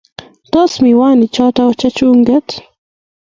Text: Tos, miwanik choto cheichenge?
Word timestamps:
Tos, 0.51 0.73
miwanik 0.83 1.31
choto 1.35 1.63
cheichenge? 1.79 2.35